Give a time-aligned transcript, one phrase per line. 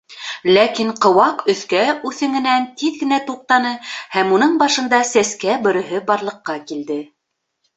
[0.53, 3.75] Ләкин ҡыуаҡ өҫкә үҫеңенән тиҙ генә туҡтаны
[4.17, 6.99] һәм уның башында сәскә бөрөһө барлыҡҡа килде.